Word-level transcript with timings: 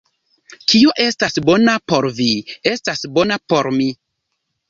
Kio 0.71 0.93
estas 1.03 1.35
bona 1.49 1.75
por 1.91 2.07
vi, 2.21 2.29
estas 2.71 3.05
bona 3.19 3.39
por 3.53 3.73
mi. 3.79 3.89